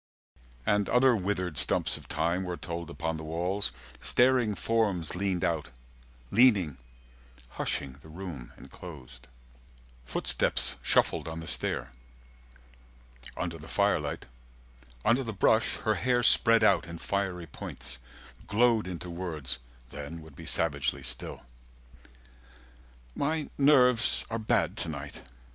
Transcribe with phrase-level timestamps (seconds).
[0.65, 5.69] And other withered stumps of time Were told upon the walls; staring forms Leaned out,
[6.31, 6.79] leaning,
[7.49, 9.27] hushing the room enclosed.
[10.03, 11.91] Footsteps shuffled on the stair.
[13.37, 14.25] Under the firelight,
[15.05, 17.99] under the brush, her hair Spread out in fiery points
[18.47, 19.59] Glowed into words,
[19.91, 21.43] then would be savagely still.
[23.13, 25.21] 110 "My nerves are bad to night.